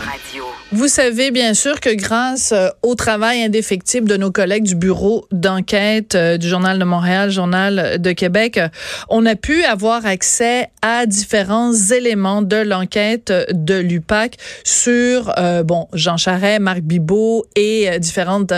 [0.00, 0.47] Radio.
[0.70, 5.26] Vous savez bien sûr que grâce euh, au travail indéfectible de nos collègues du bureau
[5.32, 8.68] d'enquête euh, du Journal de Montréal, Journal de Québec, euh,
[9.08, 15.34] on a pu avoir accès à différents éléments de l'enquête de l'UPAC sur
[15.64, 18.52] bon Jean Charest, Marc Bibot et différentes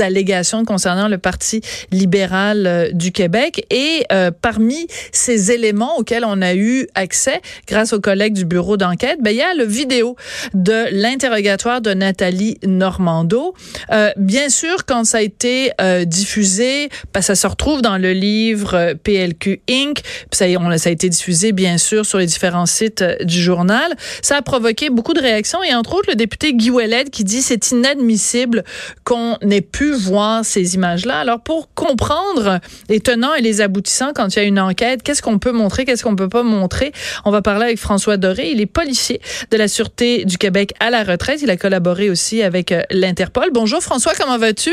[0.00, 3.66] allégations concernant le Parti libéral du Québec.
[3.70, 4.04] Et
[4.42, 9.30] parmi ces éléments auxquels on a eu accès grâce aux collègues du bureau d'enquête, ben,
[9.30, 10.16] il y a le vidéo
[10.52, 13.54] de l'interrogation de Nathalie Normando.
[13.90, 18.12] Euh, bien sûr, quand ça a été euh, diffusé, ben, ça se retrouve dans le
[18.12, 20.00] livre euh, PLQ Inc.
[20.32, 23.92] Ça, a été diffusé, bien sûr, sur les différents sites du journal.
[24.22, 27.42] Ça a provoqué beaucoup de réactions et entre autres le député Guy Ouellet qui dit
[27.42, 28.64] c'est inadmissible
[29.04, 31.18] qu'on ait pu voir ces images-là.
[31.18, 35.22] Alors pour comprendre les tenants et les aboutissants quand il y a une enquête, qu'est-ce
[35.22, 36.92] qu'on peut montrer, qu'est-ce qu'on peut pas montrer,
[37.24, 38.50] on va parler avec François Doré.
[38.50, 41.41] Il est policier de la Sûreté du Québec à la retraite.
[41.42, 43.50] Il a collaboré aussi avec euh, l'Interpol.
[43.52, 44.70] Bonjour François, comment vas-tu?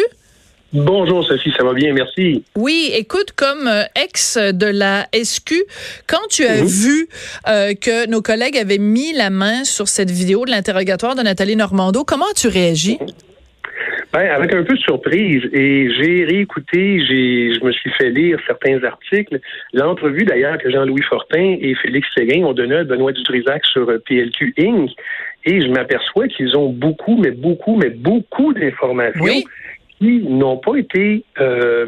[0.71, 2.43] Bonjour Sophie, ça va bien, merci.
[2.55, 5.53] Oui, écoute, comme euh, ex de la SQ,
[6.07, 7.09] quand tu as vu
[7.47, 11.55] euh, que nos collègues avaient mis la main sur cette vidéo de l'interrogatoire de Nathalie
[11.55, 12.99] Normando, comment as-tu réagi?
[14.13, 15.43] Ben, avec un peu de surprise.
[15.53, 19.39] Et j'ai réécouté, j'ai, je me suis fait lire certains articles.
[19.73, 24.55] L'entrevue d'ailleurs que Jean-Louis Fortin et Félix Séguin ont donné à Benoît Dutrisac sur PLQ
[24.59, 24.89] Inc.
[25.45, 29.41] Et je m'aperçois qu'ils ont beaucoup, mais beaucoup, mais beaucoup d'informations
[29.99, 31.87] qui n'ont pas été euh,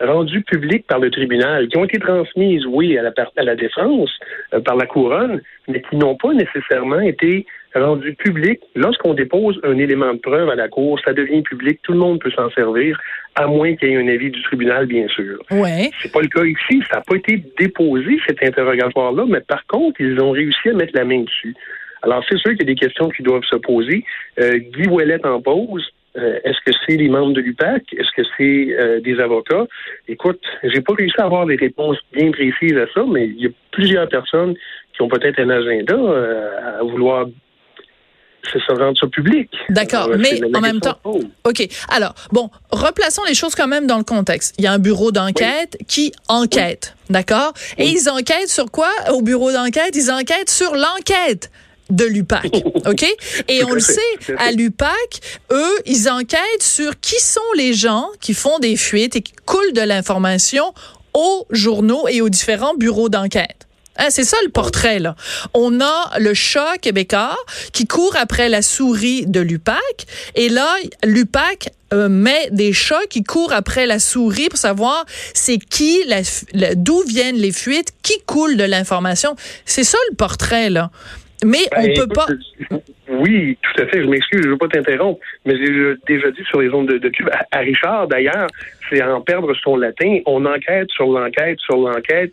[0.00, 4.10] rendues publiques par le tribunal, qui ont été transmises, oui, à la, à la défense,
[4.54, 8.62] euh, par la couronne, mais qui n'ont pas nécessairement été rendues publiques.
[8.74, 12.20] Lorsqu'on dépose un élément de preuve à la cour, ça devient public, tout le monde
[12.20, 12.98] peut s'en servir,
[13.36, 15.40] à moins qu'il y ait un avis du tribunal, bien sûr.
[15.50, 15.90] Ouais.
[16.02, 20.00] C'est pas le cas ici, ça n'a pas été déposé, cet interrogatoire-là, mais par contre,
[20.00, 21.54] ils ont réussi à mettre la main dessus.
[22.02, 24.04] Alors, c'est sûr qu'il y a des questions qui doivent se poser.
[24.40, 25.84] Euh, Guy Ouellet en pose.
[26.16, 27.82] Euh, est-ce que c'est les membres de l'UPAC?
[27.92, 29.66] Est-ce que c'est euh, des avocats?
[30.08, 33.46] Écoute, j'ai pas réussi à avoir des réponses bien précises à ça, mais il y
[33.46, 34.54] a plusieurs personnes
[34.92, 35.94] qui ont peut-être un agenda
[36.80, 37.26] à vouloir
[38.58, 39.50] se rendre ça public.
[39.68, 41.68] D'accord, mais en même temps, OK.
[41.88, 44.54] Alors, bon, replaçons les choses quand même dans le contexte.
[44.58, 47.52] Il y a un bureau d'enquête qui enquête, d'accord?
[47.78, 48.90] Et ils enquêtent sur quoi?
[49.12, 49.94] Au bureau d'enquête?
[49.94, 51.50] Ils enquêtent sur l'enquête
[51.90, 52.50] de l'UPAC,
[52.86, 53.06] OK?
[53.48, 54.00] Et on le sait,
[54.38, 55.20] à l'UPAC,
[55.52, 59.72] eux, ils enquêtent sur qui sont les gens qui font des fuites et qui coulent
[59.72, 60.72] de l'information
[61.14, 63.66] aux journaux et aux différents bureaux d'enquête.
[63.96, 65.14] Hein, c'est ça le portrait, là.
[65.52, 67.36] On a le chat québécois
[67.72, 70.06] qui court après la souris de l'UPAC.
[70.36, 70.74] Et là,
[71.04, 76.00] l'UPAC euh, met des chats qui courent après la souris pour savoir c'est qui,
[76.76, 79.36] d'où viennent les fuites, qui coule de l'information.
[79.66, 80.90] C'est ça le portrait, là.
[81.44, 82.26] Mais on ben, peut pas.
[83.08, 84.02] Oui, tout à fait.
[84.02, 86.98] Je m'excuse, je ne veux pas t'interrompre, mais j'ai déjà dit sur les ondes de,
[86.98, 88.46] de Cube, à, Richard d'ailleurs,
[88.88, 90.18] c'est en perdre son latin.
[90.26, 92.32] On enquête sur l'enquête, sur l'enquête,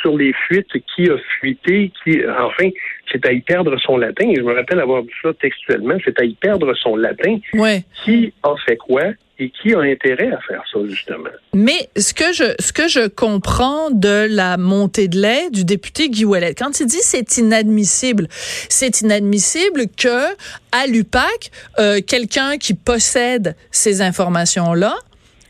[0.00, 2.70] sur les fuites, qui a fuité, qui, enfin,
[3.10, 4.32] c'est à y perdre son latin.
[4.34, 7.38] Je me rappelle avoir dit ça textuellement, c'est à y perdre son latin.
[7.54, 7.84] Ouais.
[8.04, 9.02] Qui a fait quoi?
[9.38, 11.28] Et qui a intérêt à faire ça, justement.
[11.54, 16.08] Mais ce que je, ce que je comprends de la montée de lait du député
[16.08, 20.34] Guy Ouellet, quand il dit c'est inadmissible, c'est inadmissible que
[20.72, 24.94] à l'UPAC, euh, quelqu'un qui possède ces informations-là,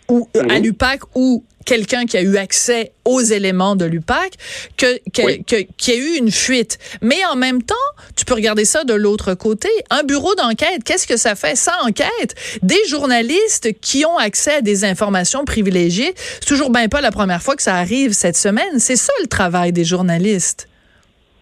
[0.09, 0.63] ou à mhm.
[0.63, 4.33] l'UPAC ou quelqu'un qui a eu accès aux éléments de l'UPAC,
[4.79, 6.79] que, que, qu'il y a eu une fuite.
[7.03, 7.75] Mais en même temps,
[8.17, 9.69] tu peux regarder ça de l'autre côté.
[9.91, 11.57] Un bureau d'enquête, qu'est-ce que ça fait?
[11.57, 12.35] Ça enquête.
[12.63, 16.13] Des journalistes qui ont accès à des informations privilégiées.
[16.17, 18.79] C'est toujours bien pas la première fois que ça arrive cette semaine.
[18.79, 20.69] C'est ça le travail des journalistes.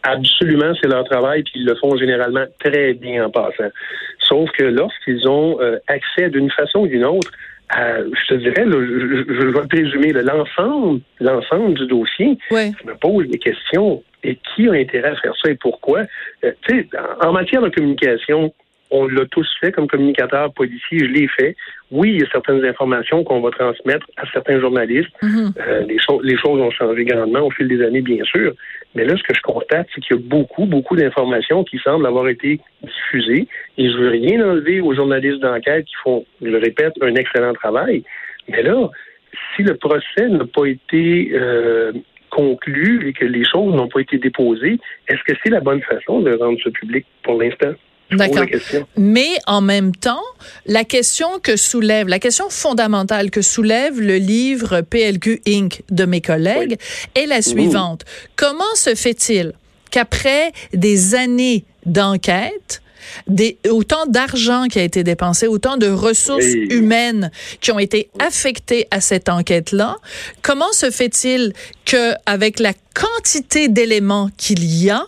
[0.03, 3.71] Absolument, c'est leur travail, puis ils le font généralement très bien en passant.
[4.29, 7.31] Sauf que lorsqu'ils ont euh, accès d'une façon ou d'une autre
[7.79, 12.39] euh, je te dirais, je, je, vais présumer l'ensemble, l'ensemble du dossier.
[12.51, 14.03] Je me pose des questions.
[14.27, 16.01] Et qui a intérêt à faire ça et pourquoi?
[16.45, 16.89] Euh, tu sais,
[17.21, 18.55] en matière de communication,
[18.95, 21.57] on l'a tous fait comme communicateur policier, je l'ai fait.
[21.91, 25.11] Oui, il y a certaines informations qu'on va transmettre à certains journalistes.
[25.21, 25.53] Mm-hmm.
[25.59, 28.53] Euh, les, les choses ont changé grandement au fil des années, bien sûr.
[28.95, 32.07] Mais là, ce que je constate, c'est qu'il y a beaucoup, beaucoup d'informations qui semblent
[32.07, 33.49] avoir été diffusées.
[33.79, 37.53] Et je veux rien enlever aux journalistes d'enquête qui font, je le répète, un excellent
[37.55, 38.05] travail.
[38.49, 38.91] Mais là,
[39.57, 41.93] si le procès n'a pas été euh,
[42.31, 46.21] conclu et que les choses n'ont pas été déposées, est-ce que c'est la bonne façon
[46.21, 47.75] de rendre ce public pour l'instant?
[48.11, 48.45] D'accord.
[48.97, 50.23] Mais en même temps,
[50.67, 55.83] la question que soulève, la question fondamentale que soulève le livre PLQ Inc.
[55.91, 56.79] de mes collègues
[57.15, 58.05] est la suivante.
[58.37, 59.53] Comment se fait-il
[59.91, 62.83] qu'après des années d'enquête,
[63.27, 67.31] des, autant d'argent qui a été dépensé, autant de ressources humaines
[67.61, 69.97] qui ont été affectées à cette enquête-là.
[70.43, 71.53] Comment se fait-il
[71.85, 75.07] que, avec la quantité d'éléments qu'il y a,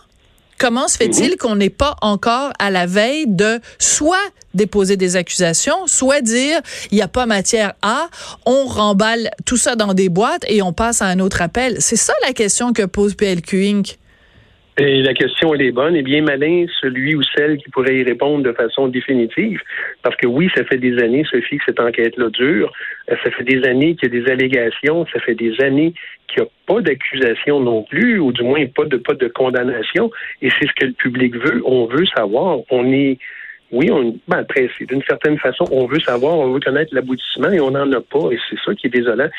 [0.57, 1.37] comment se fait-il mhm.
[1.37, 4.17] qu'on n'est pas encore à la veille de soit
[4.53, 6.59] déposer des accusations, soit dire
[6.91, 8.07] il n'y a pas matière à,
[8.45, 11.77] on remballe tout ça dans des boîtes et on passe à un autre appel?
[11.79, 13.97] C'est ça la question que pose PLQ Inc.
[14.79, 15.95] Et la question, elle est bonne.
[15.95, 19.59] Et bien malin, celui ou celle qui pourrait y répondre de façon définitive.
[20.03, 22.71] Parce que oui, ça fait des années, Sophie, que cette enquête-là dure.
[23.09, 25.07] Euh, ça fait des années qu'il y a des allégations.
[25.11, 25.93] Ça fait des années
[26.27, 30.11] qu'il n'y a pas d'accusation non plus, ou du moins pas de, pas de condamnation.
[30.43, 31.63] Et c'est ce que le public veut.
[31.65, 32.59] On veut savoir.
[32.69, 33.17] On est,
[33.71, 34.45] oui, on, ben,
[34.79, 38.29] d'une certaine façon, on veut savoir, on veut connaître l'aboutissement et on n'en a pas.
[38.31, 39.29] Et c'est ça qui est désolant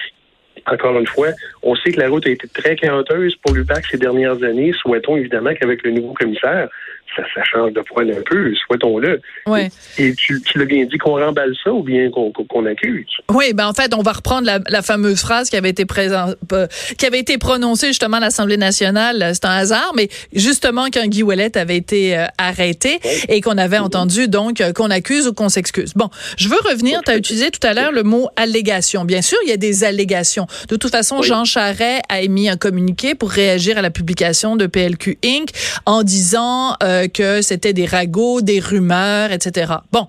[0.66, 1.28] encore une fois,
[1.62, 4.72] on sait que la route a été très carenteuse pour l'UPAC ces dernières années.
[4.72, 6.68] Souhaitons évidemment qu'avec le nouveau commissaire,
[7.16, 9.20] ça, change de poil un peu, souhaitons-le.
[9.46, 9.70] Ouais.
[9.98, 13.06] Et, tu, l'as bien dit qu'on remballe ça ou bien qu'on accuse?
[13.32, 16.66] Oui, ben en fait, on va reprendre la, fameuse phrase qui avait été présent, euh,
[16.96, 19.32] qui avait été prononcée justement à l'Assemblée nationale.
[19.34, 23.78] C'est un hasard, mais justement quand Guy Ouellet avait été euh, arrêté et qu'on avait
[23.78, 25.92] entendu donc euh, qu'on accuse ou qu'on s'excuse.
[25.94, 27.00] Bon, je veux revenir.
[27.04, 29.04] Tu as utilisé tout à l'heure le mot allégation.
[29.04, 30.46] Bien sûr, il y a des allégations.
[30.68, 34.66] De toute façon, Jean Charret a émis un communiqué pour réagir à la publication de
[34.66, 35.50] PLQ Inc.
[35.86, 36.76] en disant
[37.06, 39.72] que c'était des ragots, des rumeurs, etc.
[39.92, 40.06] Bon.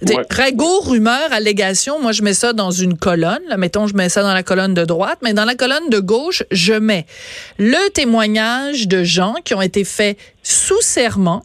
[0.00, 3.42] Des ragots, rumeurs, allégations, moi je mets ça dans une colonne.
[3.48, 5.98] Là, mettons, je mets ça dans la colonne de droite, mais dans la colonne de
[5.98, 7.04] gauche, je mets
[7.58, 11.44] le témoignage de gens qui ont été faits sous serment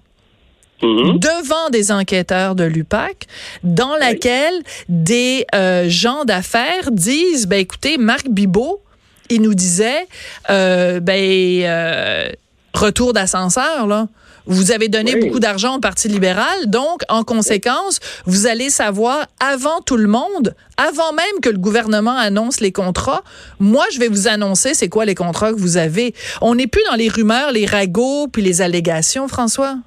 [0.83, 1.17] mm-hmm.
[1.17, 3.25] devant des enquêteurs de l'UPAC,
[3.63, 8.83] dans laquelle des euh, gens d'affaires disent, ben écoutez, Marc Bibot,
[9.31, 10.07] il nous disait,
[10.51, 12.29] euh, ben euh,
[12.75, 14.07] retour d'ascenseur là.
[14.45, 19.81] Vous avez donné beaucoup d'argent au Parti libéral, donc en conséquence, vous allez savoir avant
[19.85, 23.23] tout le monde, avant même que le gouvernement annonce les contrats,
[23.59, 26.13] moi je vais vous annoncer c'est quoi les contrats que vous avez.
[26.41, 29.77] On n'est plus dans les rumeurs, les ragots puis les allégations, François?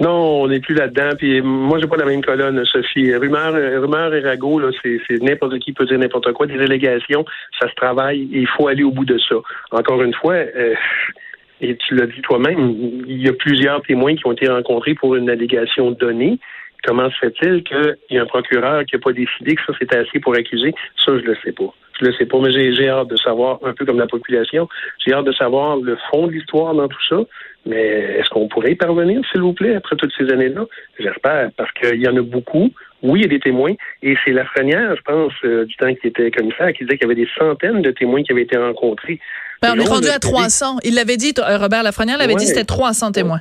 [0.00, 1.10] Non, on n'est plus là-dedans.
[1.18, 3.14] Puis moi, j'ai pas la même colonne, Sophie.
[3.14, 6.46] Rumeur, rumeur et ragots, là, c'est, n'importe qui peut dire n'importe quoi.
[6.46, 7.24] Des allégations,
[7.58, 9.36] ça se travaille et il faut aller au bout de ça.
[9.72, 10.74] Encore une fois, euh,
[11.60, 15.16] et tu l'as dit toi-même, il y a plusieurs témoins qui ont été rencontrés pour
[15.16, 16.38] une allégation donnée.
[16.84, 19.98] Comment se fait-il qu'il y a un procureur qui n'a pas décidé que ça c'était
[19.98, 20.72] assez pour accuser?
[21.04, 21.74] Ça, je le sais pas.
[22.00, 24.68] Je le sais pas, mais j'ai hâte de savoir, un peu comme la population,
[25.04, 27.16] j'ai hâte de savoir le fond de l'histoire dans tout ça.
[27.66, 30.64] Mais est-ce qu'on pourrait y parvenir, s'il vous plaît, après toutes ces années-là?
[30.98, 32.70] J'espère, parce qu'il y en a beaucoup.
[33.02, 33.74] Oui, il y a des témoins.
[34.02, 37.08] Et c'est la Lafrenière, je pense, euh, du temps qu'il était commissaire, qui disait qu'il
[37.08, 39.20] y avait des centaines de témoins qui avaient été rencontrés.
[39.60, 40.78] Ben, on est rendu à 300.
[40.84, 43.40] Il l'avait dit, euh, Robert Lafrenière l'avait dit, c'était 300 témoins.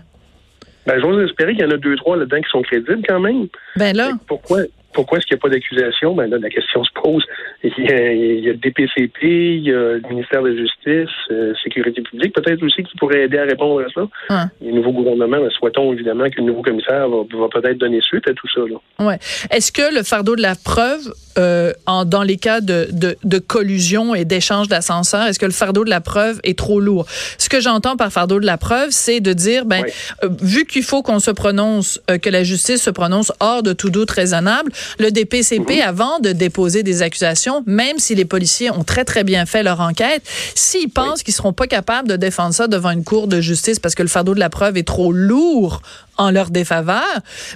[0.85, 3.47] Ben, j'ose espérer qu'il y en a deux, trois là-dedans qui sont crédibles quand même.
[3.75, 4.11] Ben là.
[4.25, 4.59] Pourquoi,
[4.93, 6.15] pourquoi est-ce qu'il n'y a pas d'accusation?
[6.15, 7.23] Ben là, la question se pose.
[7.63, 10.55] Il y, a, il y a le DPCP, il y a le ministère de la
[10.55, 14.07] Justice, euh, Sécurité publique, peut-être aussi qui pourrait aider à répondre à ça.
[14.29, 14.49] Hein.
[14.63, 18.33] Le nouveau gouvernement, ben, souhaitons évidemment que le nouveau commissaire va, peut-être donner suite à
[18.33, 18.61] tout ça.
[18.61, 19.05] Là.
[19.05, 19.17] Ouais.
[19.51, 23.39] Est-ce que le fardeau de la preuve, euh, en, dans les cas de, de, de
[23.39, 27.05] collusion et d'échange d'ascenseurs, est-ce que le fardeau de la preuve est trop lourd?
[27.37, 29.83] Ce que j'entends par fardeau de la preuve, c'est de dire, ben,
[30.23, 33.73] euh, vu qu'il faut qu'on se prononce, euh, que la justice se prononce hors de
[33.73, 35.81] tout doute raisonnable, le DPCP, mhm.
[35.81, 39.81] avant de déposer des accusations, même si les policiers ont très, très bien fait leur
[39.81, 40.23] enquête,
[40.55, 43.95] s'ils pensent qu'ils seront pas capables de défendre ça devant une cour de justice parce
[43.95, 45.81] que le fardeau de la preuve est trop lourd
[46.17, 47.03] en leur défaveur,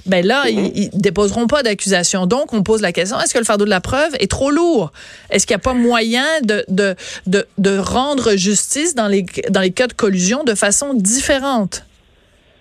[0.06, 0.50] ben là, mhm.
[0.50, 2.26] ils, ils, déposeront pas d'accusation.
[2.26, 4.92] Donc, on pose la question, est-ce que le fardeau de la preuve est trop lourd?
[5.30, 6.94] Est-ce qu'il n'y a pas moyen de, de,
[7.26, 11.84] de, de rendre justice dans les, dans les cas de collusion de façon différente?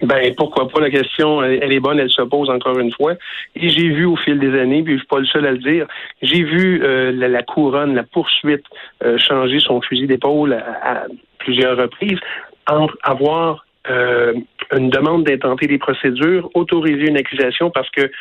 [0.02, 0.80] Ben pourquoi pas?
[0.80, 3.14] La question, elle, est bonne, elle se pose encore une fois.
[3.56, 5.60] Et j'ai vu au fil des années, puis je suis pas le seul à le
[5.60, 5.86] dire,
[6.22, 8.64] j'ai vu euh, la, couronne, la poursuite
[9.04, 11.06] euh, changer son fusil d'épaule à,
[11.38, 12.20] plusieurs reprises
[12.68, 14.34] entre avoir euh,
[14.78, 18.12] une demande d'intenter des procédures, autoriser une accusation parce que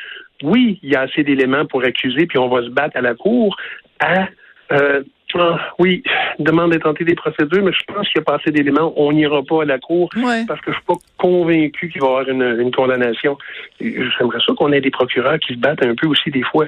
[0.42, 3.14] oui, il y a assez d'éléments pour accuser, puis on va se battre à la
[3.14, 3.56] cour,
[4.00, 4.28] à
[4.72, 5.02] euh,
[5.34, 6.02] ah, oui,
[6.38, 8.92] demande d'intenter des procédures, mais je pense qu'il n'y a pas assez d'éléments.
[8.96, 10.08] On n'ira pas à la cour
[10.46, 13.38] parce que je suis pas convaincu qu'il va y avoir une, une condamnation.
[13.80, 16.66] J'aimerais ça qu'on ait des procureurs qui se battent un peu aussi des fois.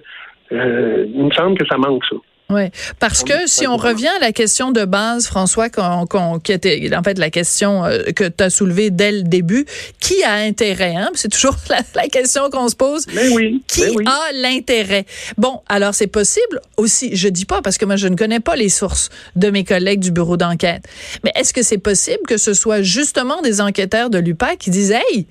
[0.53, 2.17] Euh, il me semble que ça manque ça.
[2.52, 7.02] Oui, parce que si on revient à la question de base, François, qui était en
[7.02, 9.64] fait la question euh, que tu as soulevée dès le début,
[10.00, 11.11] qui a intérêt hein?
[11.14, 11.56] C'est toujours
[11.94, 13.06] la, question qu'on se pose.
[13.14, 13.62] Mais oui.
[13.66, 15.06] Qui a l'intérêt?
[15.38, 17.16] Bon, alors c'est possible aussi.
[17.16, 20.00] Je dis pas parce que moi je ne connais pas les sources de mes collègues
[20.00, 20.85] du bureau d'enquête.
[21.25, 24.92] Mais est-ce que c'est possible que ce soit justement des enquêteurs de l'UPAC qui disent
[24.92, 25.26] Hey,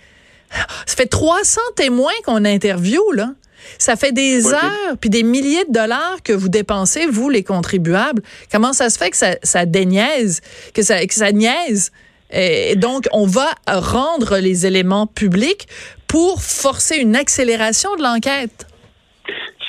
[0.86, 3.34] ça fait 300 témoins qu'on interviewe là.
[3.78, 8.22] Ça fait des heures puis des milliers de dollars que vous dépensez, vous, les contribuables.
[8.52, 10.42] Comment ça se fait que ça, ça déniaise,
[10.74, 11.92] que ça, que ça niaise?
[12.34, 15.68] Et donc, on va rendre les éléments publics
[16.08, 18.68] pour forcer une accélération de l'enquête.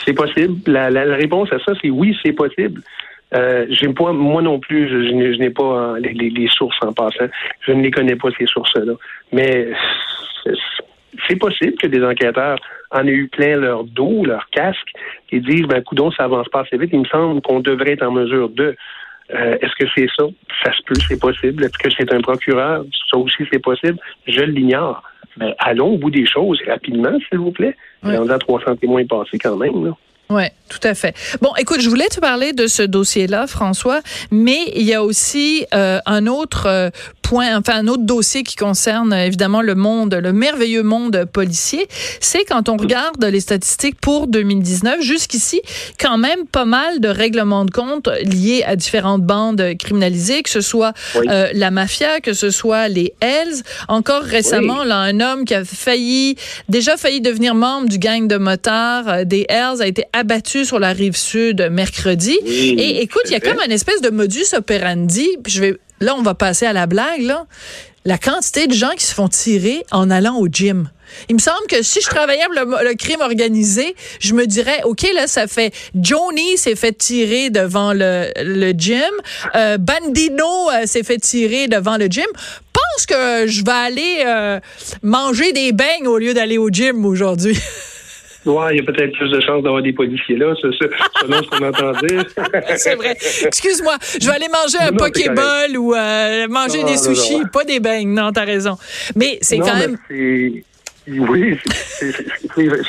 [0.04, 0.60] C'est possible.
[0.66, 2.82] La, réponse à ça, c'est oui, c'est possible.
[3.34, 7.26] Euh, pas, moi non plus, je, n'ai pas euh, les, sources en passant.
[7.60, 8.94] Je ne les connais pas, ces sources-là.
[9.32, 9.68] Mais
[11.28, 12.58] c'est possible que des enquêteurs
[12.90, 14.92] en aient eu plein leur dos, leur casque,
[15.30, 16.90] et disent, ben, coudon, ça avance pas assez vite.
[16.92, 18.76] Il me semble qu'on devrait être en mesure de.
[19.34, 20.24] Euh, est-ce que c'est ça?
[20.62, 21.64] Ça se peut, c'est possible.
[21.64, 22.84] Est-ce que c'est un procureur?
[23.10, 23.98] Ça aussi, c'est possible.
[24.26, 25.02] Je l'ignore.
[25.38, 27.76] Mais allons au bout des choses rapidement, s'il vous plaît.
[28.02, 28.14] Oui.
[28.18, 29.86] On a 300 témoins passés quand même.
[29.86, 29.96] Là.
[30.32, 31.14] Oui, tout à fait.
[31.42, 35.66] Bon, écoute, je voulais te parler de ce dossier-là, François, mais il y a aussi
[35.74, 36.88] euh, un autre euh,
[37.20, 41.86] point, enfin un autre dossier qui concerne évidemment le monde, le merveilleux monde policier.
[42.20, 45.60] C'est quand on regarde les statistiques pour 2019, jusqu'ici,
[46.00, 50.62] quand même pas mal de règlements de compte liés à différentes bandes criminalisées, que ce
[50.62, 53.62] soit euh, la mafia, que ce soit les Hells.
[53.88, 56.36] Encore récemment, là, un homme qui a failli,
[56.70, 60.92] déjà failli devenir membre du gang de motards des Hells a été abattu sur la
[60.92, 62.38] rive sud mercredi.
[62.46, 65.28] Et écoute, il y a comme une espèce de modus operandi.
[65.46, 67.46] je vais, là, on va passer à la blague, là.
[68.04, 70.88] La quantité de gens qui se font tirer en allant au gym.
[71.28, 75.06] Il me semble que si je travaillais le, le crime organisé, je me dirais, OK,
[75.14, 79.02] là, ça fait Johnny s'est fait tirer devant le, le gym,
[79.54, 82.26] euh, Bandino euh, s'est fait tirer devant le gym.
[82.72, 84.60] Pense que je vais aller euh,
[85.02, 87.58] manger des beignes au lieu d'aller au gym aujourd'hui.
[88.44, 90.70] Ouais, il y a peut-être plus de chances d'avoir des policiers là, c'est
[91.20, 92.76] selon ce qu'on entendait.
[92.76, 93.12] c'est vrai.
[93.46, 98.12] Excuse-moi, je vais aller manger un Pokéball ou euh, manger des sushis, pas des beignes.
[98.12, 98.76] Non, t'as raison.
[99.14, 99.96] Mais c'est quand même.
[101.08, 101.58] Oui,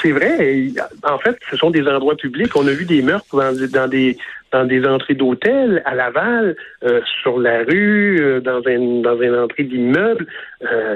[0.02, 0.68] c'est vrai.
[1.04, 2.56] En fait, ce sont des endroits publics.
[2.56, 3.36] On a vu des meurtres
[3.72, 4.18] dans, des
[4.52, 9.36] dans des entrées d'hôtels à Laval, euh, sur la rue, euh, dans un dans une
[9.36, 10.26] entrée d'immeuble.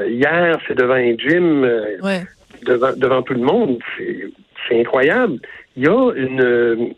[0.07, 1.63] hier, c'est devant un gym.
[2.01, 2.23] Ouais.
[2.65, 3.77] Devant, devant tout le monde.
[3.97, 4.31] C'est
[4.71, 5.39] incroyable.
[5.75, 6.95] Il y a une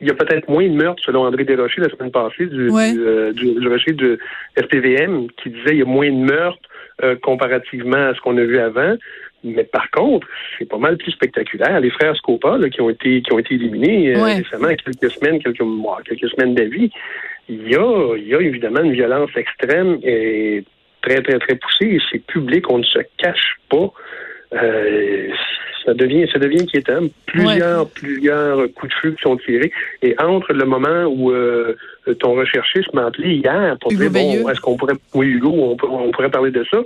[0.00, 2.70] il y a peut-être moins de meurtres, selon André Desrochers, la semaine passée, du, du,
[2.72, 3.54] euh, du,
[3.92, 4.18] du,
[4.56, 6.58] SPVM, qui disait qu'il y a moins de meurtres
[7.02, 8.96] euh, comparativement à ce qu'on a vu avant.
[9.44, 10.26] Mais par contre,
[10.58, 11.80] c'est pas mal plus spectaculaire.
[11.80, 15.42] Les frères Scopa, là, qui ont été qui ont été éliminés euh, récemment, quelques semaines,
[15.42, 16.90] quelques mois, quelques semaines d'avis,
[17.48, 20.64] il y a, il y a évidemment une violence extrême et
[21.02, 21.98] très, très, très poussée.
[22.10, 23.92] C'est public, on ne se cache pas.
[24.52, 25.28] Euh,
[25.84, 27.00] ça devient, ça devient inquiétant.
[27.26, 29.72] Plusieurs, plusieurs coups de feu qui sont tirés.
[30.02, 31.74] Et entre le moment où euh,
[32.18, 36.10] ton recherchiste m'a appelé hier pour dire, bon, est-ce qu'on pourrait, oui, Hugo, on, on,
[36.10, 36.78] pourrait parler de ça.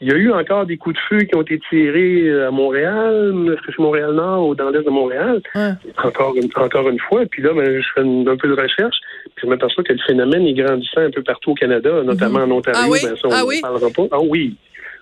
[0.00, 3.32] Il y a eu encore des coups de feu qui ont été tirés à Montréal.
[3.52, 5.40] Est-ce que c'est Montréal-Nord ou dans l'est de Montréal?
[6.02, 7.22] Encore, une, encore une fois.
[7.30, 8.96] Puis là, ben, je fais un, peu de recherche.
[9.36, 12.52] Puis je m'aperçois que le phénomène est grandissant un peu partout au Canada, notamment mhm.
[12.52, 12.80] en Ontario.
[12.82, 12.98] Ah oui?
[13.04, 13.60] Ben, ça, on ah oui?
[13.62, 14.06] parlera pas.
[14.10, 14.56] Ah oui,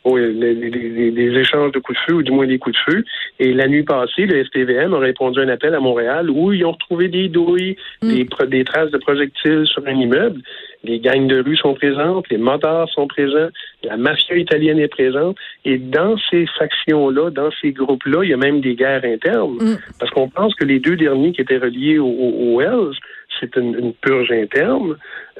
[0.05, 3.05] des échanges de coups de feu, ou du moins des coups de feu.
[3.39, 6.65] Et la nuit passée, le SPVM a répondu à un appel à Montréal où ils
[6.65, 8.09] ont retrouvé des douilles, mm.
[8.09, 10.41] des, des, traces de projectiles sur un immeuble.
[10.83, 13.49] Les gangs de rue sont présentes, les motards sont présents,
[13.85, 15.37] la mafia italienne est présente.
[15.65, 19.59] Et dans ces factions-là, dans ces groupes-là, il y a même des guerres internes.
[19.61, 19.79] Mm.
[19.99, 22.97] Parce qu'on pense que les deux derniers qui étaient reliés aux Wells,
[23.41, 24.97] c'est une, purge interne.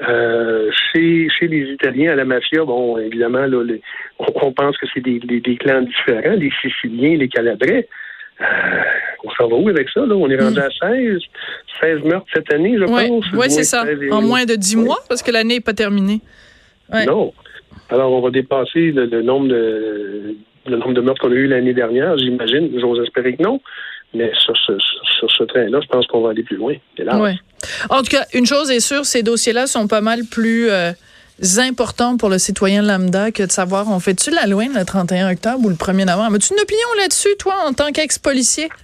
[0.07, 3.63] Euh, chez, chez les Italiens à la mafia, bon, évidemment, là,
[4.19, 7.87] on, pense que c'est des, des, clans différents, les Siciliens, les Calabrais.
[8.41, 8.45] Euh,
[9.23, 10.05] on s'en va où avec ça?
[10.05, 10.15] Là?
[10.15, 10.63] On est rendu hmm.
[10.83, 11.19] à 16,
[11.81, 13.25] 16 meurtres cette année, je pense.
[13.33, 13.85] Oui, c'est ça.
[14.11, 16.21] En moins de 10 mois, parce que l'année n'est pas terminée.
[17.07, 17.33] Non.
[17.89, 20.35] Alors, on va dépasser le, nombre de
[20.67, 22.71] le nombre de meurtres qu'on a eu l'année dernière, j'imagine.
[22.79, 23.59] J'ose espérer que non.
[24.13, 24.73] Mais sur ce,
[25.19, 26.75] sur ce train-là, je pense qu'on va aller plus loin.
[26.99, 27.35] Ouais.
[27.89, 30.91] En tout cas, une chose est sûre, ces dossiers-là sont pas mal plus euh,
[31.59, 35.69] important pour le citoyen lambda que de savoir on fait-tu l'Halloween le 31 octobre ou
[35.69, 36.35] le 1er novembre?
[36.35, 38.69] As-tu une opinion là-dessus, toi, en tant qu'ex-policier?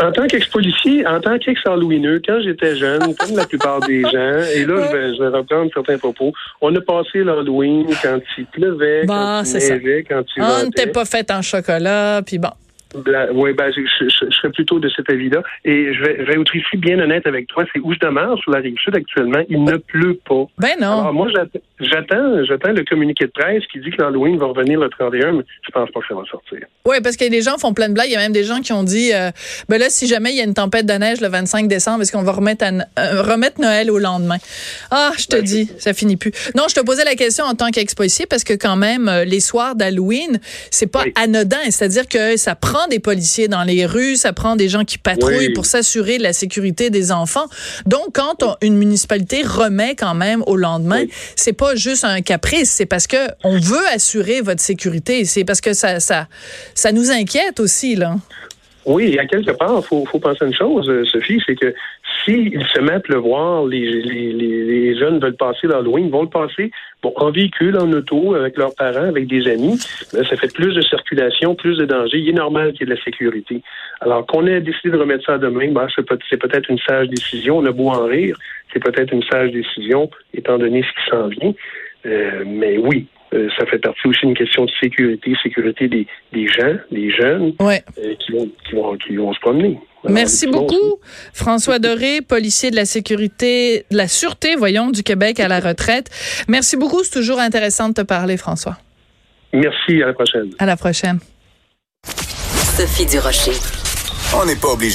[0.00, 4.64] En tant qu'ex-policier, en tant qu'ex-halloweeneux, quand j'étais jeune, comme la plupart des gens, et
[4.64, 6.32] là, je, vais, je vais reprendre certains propos,
[6.62, 11.04] on a passé l'Halloween quand il pleuvait, quand il neigeait, quand il On n'était pas
[11.04, 12.48] fait en chocolat, puis bon.
[13.34, 15.42] Oui, ben, je, je, serais plutôt de cet avis-là.
[15.64, 17.64] Et je vais, je vais être ici bien honnête avec toi.
[17.72, 19.42] C'est où je demeure sur la rive sud actuellement.
[19.48, 20.44] Il ne pleut pas.
[20.58, 21.00] Ben non.
[21.00, 21.28] Alors, moi,
[21.82, 25.44] j'attends, j'attends le communiqué de presse qui dit que l'Halloween va revenir le 31, mais
[25.62, 26.60] je pense pas que ça va sortir.
[26.84, 28.08] Oui, parce que les gens font plein de blagues.
[28.08, 29.30] Il y a même des gens qui ont dit, euh,
[29.68, 32.12] ben là, si jamais il y a une tempête de neige le 25 décembre, est-ce
[32.12, 34.38] qu'on va remettre, euh, remettre Noël au lendemain?
[34.90, 36.32] Ah, je te ben, dis, ça finit plus.
[36.54, 39.40] Non, je te posais la question en tant qu'ex-policier parce que quand même, euh, les
[39.40, 41.58] soirs d'Halloween, c'est pas anodin.
[41.70, 45.52] C'est-à-dire que ça prend des policiers dans les rues, ça prend des gens qui patrouillent
[45.52, 47.46] pour s'assurer de la sécurité des enfants.
[47.86, 51.04] Donc, quand une municipalité remet quand même au lendemain,
[51.36, 55.24] c'est pas juste un caprice, c'est parce que on veut assurer votre sécurité.
[55.24, 56.28] C'est parce que ça, ça,
[56.74, 58.16] ça nous inquiète aussi, là.
[58.84, 61.72] Oui, à quelque part, il faut, faut penser une chose, euh, Sophie, c'est que
[62.24, 66.70] s'ils se mettent le voir, les, les, les, jeunes veulent passer l'Halloween, vont le passer
[67.02, 69.78] bon, en véhicule, en auto, avec leurs parents, avec des amis.
[69.78, 72.18] ça fait plus de circulation, plus de danger.
[72.18, 73.62] Il est normal qu'il y ait de la sécurité.
[74.00, 77.58] Alors qu'on ait décidé de remettre ça demain, ben, c'est peut-être une sage décision.
[77.58, 78.36] On a beau en rire,
[78.72, 81.54] c'est peut-être une sage décision, étant donné ce qui s'en vient.
[82.04, 86.46] Euh, mais oui, euh, ça fait partie aussi d'une question de sécurité, sécurité des, des
[86.46, 87.78] gens, des jeunes euh,
[88.18, 89.78] qui, vont, qui, vont, qui vont se promener.
[90.08, 90.98] Merci beaucoup,
[91.32, 96.10] François Doré, policier de la sécurité, de la sûreté, voyons, du Québec à la retraite.
[96.48, 98.76] Merci beaucoup, c'est toujours intéressant de te parler, François.
[99.52, 100.50] Merci, à la prochaine.
[100.58, 101.20] À la prochaine.
[102.04, 103.52] Sophie Durocher.
[104.34, 104.90] On n'est pas obligé